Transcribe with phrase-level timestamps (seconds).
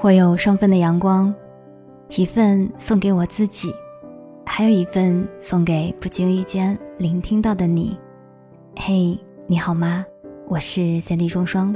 [0.00, 1.34] 我有双份的阳光，
[2.16, 3.74] 一份送给我自己，
[4.46, 7.98] 还有一份送给不经意间聆听到的你。
[8.76, 10.06] 嘿，你好吗？
[10.46, 11.74] 我是三 D 双双，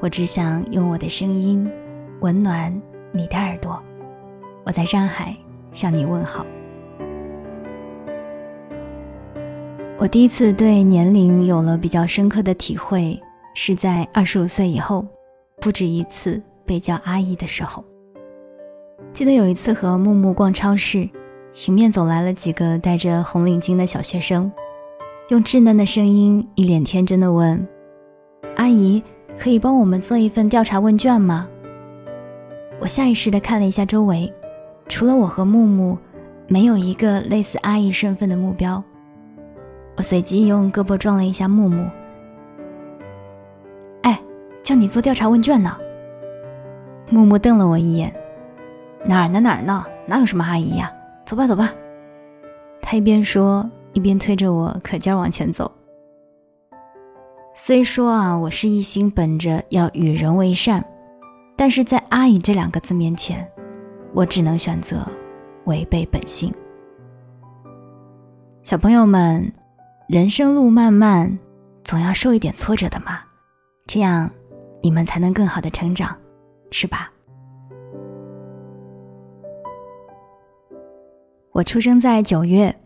[0.00, 1.70] 我只想用我的声音
[2.20, 2.70] 温暖
[3.12, 3.82] 你的耳朵。
[4.64, 5.34] 我在上海
[5.72, 6.44] 向你问好。
[9.96, 13.18] 我第一次对年龄有了比较深刻的体会，
[13.54, 15.06] 是在二十五岁以后，
[15.60, 17.84] 不止一次被叫阿姨的时候。
[19.12, 21.08] 记得有一次和木木逛超市，
[21.66, 24.50] 迎面走来了几个戴着红领巾的小学生，
[25.28, 27.66] 用稚嫩的声音，一脸天真的问
[28.56, 29.00] ：“阿姨，
[29.38, 31.48] 可以帮我们做一份调查问卷吗？”
[32.80, 34.32] 我下意识的看了一下周围，
[34.88, 35.96] 除了我和木木，
[36.48, 38.82] 没有一个类似阿姨身份的目标。
[39.96, 41.88] 我随即用胳膊撞了一下木木。
[44.64, 45.76] 哎，叫你做调查问卷呢。
[47.10, 48.12] 木木瞪了我一眼，
[49.04, 49.84] 哪儿呢哪儿呢？
[50.06, 50.90] 哪有什么阿姨呀？
[51.26, 51.70] 走吧走吧。
[52.80, 55.70] 他一边说，一边推着我可劲儿往前走。
[57.54, 60.82] 虽说啊，我是一心本着要与人为善，
[61.56, 63.46] 但是在“阿姨”这两个字面前，
[64.14, 65.06] 我只能选择
[65.66, 66.52] 违背本性。
[68.62, 69.52] 小朋友们。
[70.06, 71.38] 人生路漫漫，
[71.82, 73.20] 总要受一点挫折的嘛，
[73.86, 74.30] 这样
[74.84, 76.14] 你们才能更好的成长，
[76.70, 77.10] 是吧？
[81.52, 82.76] 我出生在九月，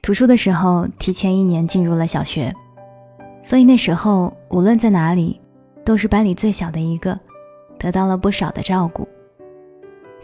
[0.00, 2.54] 读书的时候提前一年进入了小学，
[3.42, 5.38] 所以那时候无论在哪里，
[5.84, 7.20] 都是班里最小的一个，
[7.78, 9.06] 得到了不少的照顾。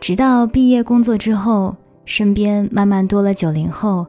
[0.01, 4.07] 直到毕业工作之后，身边慢慢多了九零后。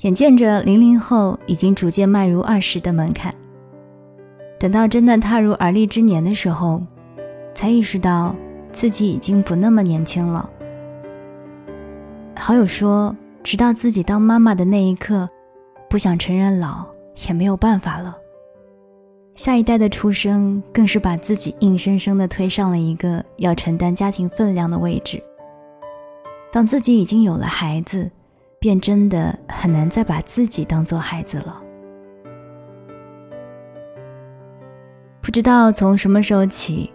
[0.00, 3.32] 眼见着零零后已经逐渐迈入二十的门槛，
[4.58, 6.82] 等到真的踏入而立之年的时候，
[7.54, 8.34] 才意识到
[8.72, 10.48] 自己已经不那么年轻了。
[12.36, 15.28] 好友说，直到自己当妈妈的那一刻，
[15.88, 16.84] 不想承认老
[17.26, 18.16] 也没有办法了。
[19.34, 25.22] 下一代的出生，更是把自己硬生生的推上了一个要承担家庭分量的位置。
[26.52, 28.10] 当自己已经有了孩子。
[28.58, 31.62] 便真的很难再把自己当做孩子了。
[35.36, 36.90] 知道从什么时候起，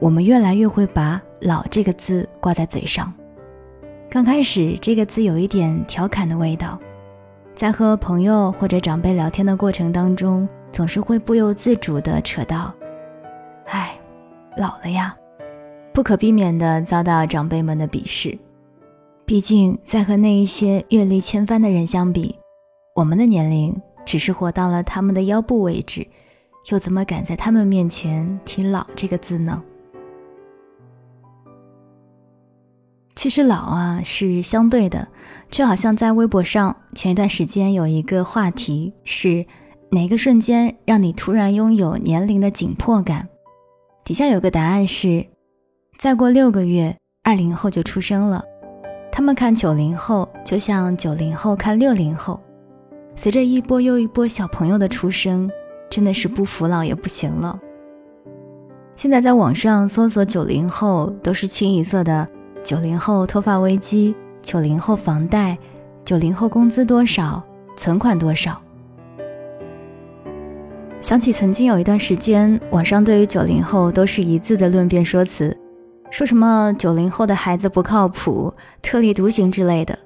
[0.00, 3.12] 我们越来越会把“老”这个字挂在嘴上。
[4.08, 6.78] 刚开始，这个字有一点调侃的味道，
[7.54, 12.72] 在和朋友或者长辈聊天的过程当中，总是会不由自主的扯到
[13.68, 13.94] ：“哎，
[14.56, 15.14] 老了呀”，
[15.92, 18.38] 不可避免的遭到长辈们的鄙视。
[19.26, 22.34] 毕竟，在和那一些阅历千帆的人相比，
[22.94, 26.06] 我们的年龄只是活到了他们的腰部位置，
[26.70, 29.62] 又怎么敢在他们面前提“老”这个字呢？
[33.14, 35.08] 其实“老”啊是相对的，
[35.50, 39.44] 就好像在微博上前一段时间有一个话题是
[39.90, 43.28] 哪个瞬间让你突然拥有年龄的紧迫感？
[44.04, 45.26] 底下有个答案是：
[45.98, 48.42] 再过六个月，二零后就出生了。
[49.12, 52.40] 他们看九零后，就像九零后看六零后。
[53.14, 55.50] 随着一波又一波小朋友的出生，
[55.92, 57.60] 真的是不服老也不行了。
[58.96, 62.26] 现在在网上搜索九零后，都是清一色的
[62.64, 65.58] 九零后脱发危机、九零后房贷、
[66.02, 67.42] 九零后工资多少、
[67.76, 68.58] 存款多少。
[71.02, 75.54] 想起曾经有一段时间，网上对于九零后都是一字的论辩说辞。
[76.10, 79.98] 说什么九零后的孩子不靠谱、特立独行之类的，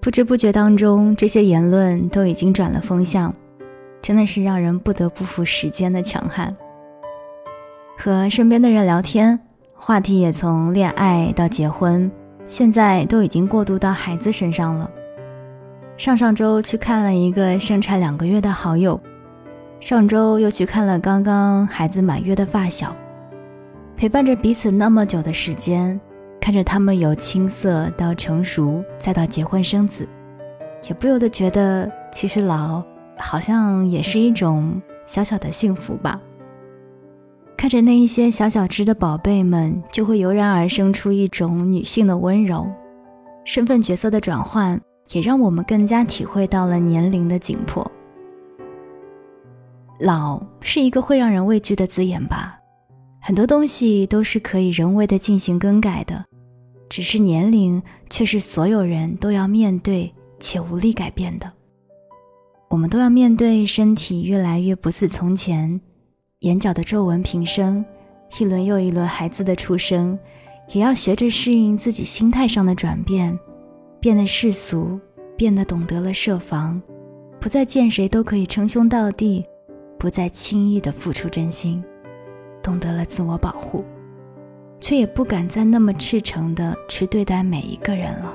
[0.00, 3.34] 不知不觉当中，这些言论都已经转了风向，
[4.02, 6.54] 真的是让人不得不服时间的强悍。
[7.96, 9.38] 和身边的人聊天，
[9.74, 12.10] 话题也从恋爱到结婚，
[12.46, 14.90] 现在都已经过渡到孩子身上了。
[15.96, 19.00] 上上周去看了一个生产两个月的好友，
[19.78, 22.96] 上周又去看了刚刚孩子满月的发小。
[23.96, 26.00] 陪伴着彼此那么久的时间，
[26.40, 30.08] 看着他们由青涩到成熟，再到结婚生子，
[30.88, 32.82] 也不由得觉得，其实老
[33.22, 36.20] 好像也是一种小小的幸福吧。
[37.56, 42.66] 看着那一些小小只的宝贝们，就会油然而生出一种女性的温柔。
[43.44, 44.80] 身份角色的转换，
[45.12, 47.88] 也让我们更加体会到了年龄的紧迫。
[50.00, 52.58] 老是一个会让人畏惧的字眼吧。
[53.20, 56.24] 很多东西都是可以人为的进行更改的，
[56.88, 57.80] 只是年龄
[58.10, 61.52] 却是所有人都要面对且无力改变的。
[62.72, 65.78] 我们都要面对身体越来越不似从前，
[66.38, 67.84] 眼角的皱纹平生，
[68.40, 70.18] 一轮又一轮孩子的出生，
[70.72, 73.38] 也要学着适应自己心态上的转变，
[74.00, 74.98] 变得世俗，
[75.36, 76.80] 变得懂得了设防，
[77.38, 79.44] 不再见谁都可以称兄道弟，
[79.98, 81.84] 不再轻易的付出真心，
[82.62, 83.84] 懂得了自我保护，
[84.80, 88.32] 却也不敢再那么赤诚的去对待每一个人了。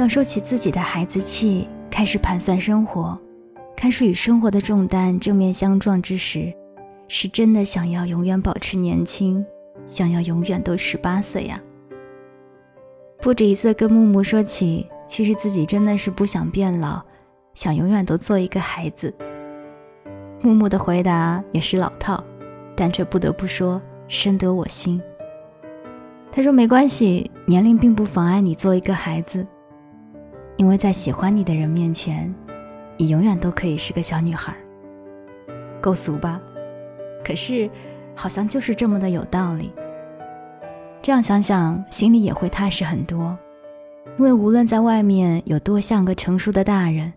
[0.00, 3.20] 当收起自己的孩子气，开始盘算生活，
[3.76, 6.50] 开始与生活的重担正面相撞之时，
[7.06, 9.44] 是真的想要永远保持年轻，
[9.84, 11.60] 想要永远都十八岁呀。
[13.20, 17.02] 不止一次跟木木说起，其实自己真的是不想变老，
[17.52, 19.14] 想永远都做一个孩子。
[20.40, 22.24] 木木的回答也是老套，
[22.74, 24.98] 但却不得不说深得我心。
[26.32, 29.46] 他说：“没关系，年龄并不妨碍你做一个孩子。”
[30.60, 32.32] 因为在喜欢你的人面前，
[32.98, 34.54] 你永远都可以是个小女孩。
[35.80, 36.38] 够俗吧？
[37.24, 37.70] 可是，
[38.14, 39.72] 好像就是这么的有道理。
[41.00, 43.34] 这样想想，心里也会踏实很多。
[44.18, 47.10] 因为无论在外面有多像个成熟的大人，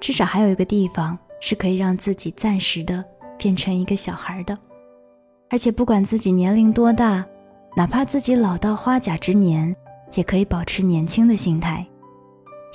[0.00, 3.04] 至少还有一个地方是可以让自己暂时的
[3.36, 4.58] 变成一个小孩的。
[5.50, 7.22] 而且，不管自己年龄多大，
[7.76, 9.76] 哪怕自己老到花甲之年，
[10.14, 11.86] 也可以保持年轻的心态。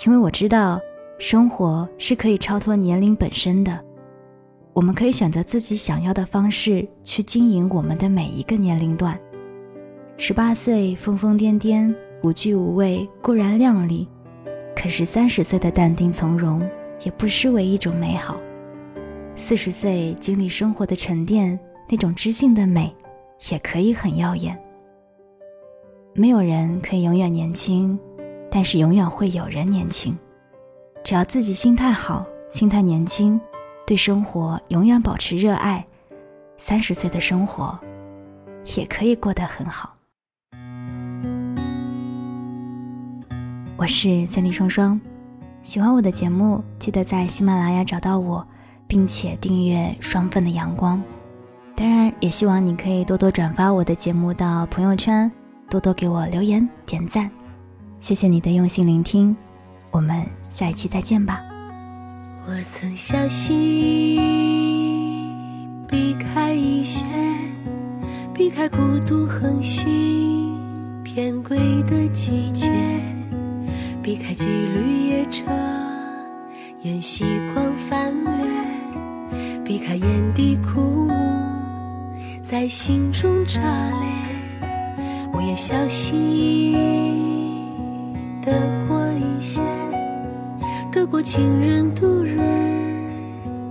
[0.05, 0.81] 因为我知道，
[1.17, 3.79] 生活是可以超脱年龄本身的，
[4.73, 9.17] 我们可以选择自己想要的方式去经营我们的每一个年龄段。
[10.17, 14.05] 十八岁疯疯癫癫、无惧无畏固然靓丽，
[14.75, 16.61] 可是三十岁的淡定从容
[17.05, 18.37] 也不失为一种美好。
[19.37, 21.57] 四十岁经历生活的沉淀，
[21.89, 22.93] 那种知性的美，
[23.49, 24.57] 也可以很耀眼。
[26.13, 27.97] 没有人可以永远年轻。
[28.55, 30.15] 但是永远会有人年轻，
[31.03, 33.41] 只要自己心态好，心态年轻，
[33.83, 35.83] 对生活永远保持热爱，
[36.59, 37.75] 三十岁的生活
[38.75, 39.95] 也可以过得很好。
[43.75, 45.01] 我是三丽双双，
[45.63, 48.47] 喜欢我的节目，记得在喜马拉雅找到我，
[48.87, 51.01] 并且订阅双份的阳光。
[51.75, 55.29] 当然，也希望你可以多多转发我的节目到朋友圈，
[55.71, 57.31] 多多给我留言点赞。
[58.03, 59.33] 谢谢你的用心聆听，
[59.89, 61.41] 我们下一期再见吧。
[62.45, 64.19] 我曾小心
[65.87, 67.05] 避开一些，
[68.33, 68.77] 避开孤
[69.07, 70.53] 独横行
[71.01, 72.69] 偏轨的季节，
[74.03, 75.45] 避开几缕夜车
[76.81, 77.23] 沿夕
[77.53, 78.13] 光翻
[79.31, 81.13] 越，避开眼底枯木
[82.41, 84.67] 在心中炸裂。
[85.31, 87.22] 我也小心翼翼。
[88.45, 88.51] 得
[88.87, 89.61] 过一些，
[90.91, 92.37] 得过情人度日，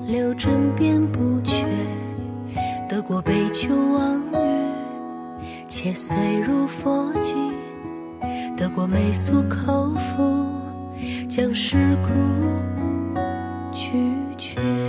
[0.06, 1.66] 留枕边不缺；
[2.88, 4.36] 得过杯酒忘语，
[5.68, 7.36] 切碎入佛经；
[8.56, 10.46] 得过媚俗口福，
[11.28, 12.08] 将世故
[13.72, 13.90] 拒
[14.38, 14.81] 绝。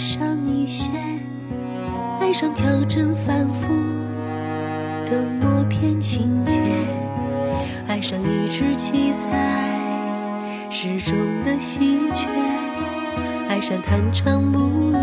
[0.00, 0.90] 上一些，
[2.20, 3.68] 爱上调整反复
[5.04, 6.58] 的默片情节，
[7.86, 11.14] 爱上一只七彩时钟
[11.44, 12.26] 的喜鹊，
[13.46, 14.96] 爱上弹唱母语，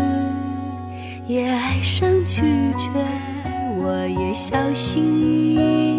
[1.32, 2.42] 也爱上拒
[2.76, 2.90] 绝。
[3.80, 5.54] 我也小心翼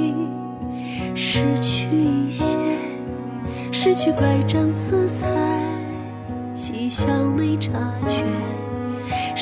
[0.09, 0.13] 翼，
[1.15, 2.57] 失去一些，
[3.71, 5.25] 失去乖张色彩，
[6.53, 7.71] 嬉笑没察
[8.05, 8.25] 觉，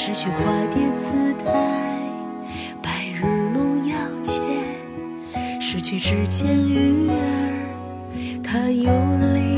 [0.07, 1.51] 失去化蝶姿态。
[2.81, 4.41] 白日梦要戒
[5.59, 7.13] 失去指尖鱼儿，
[8.41, 8.89] 它游
[9.33, 9.56] 离